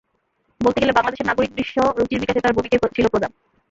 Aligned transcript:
বলতে 0.61 0.79
গেলে, 0.81 0.95
বাংলাদেশের 0.97 1.29
নাগরিক 1.29 1.51
দৃশ্য 1.55 1.75
রুচির 1.97 2.21
বিকাশে 2.21 2.43
তাঁর 2.43 2.55
ভূমিকাই 2.57 2.93
ছিল 2.95 3.05
প্রধান। 3.13 3.31